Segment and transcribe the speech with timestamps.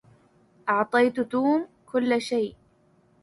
[0.69, 2.55] أعطيت توم كل شيء.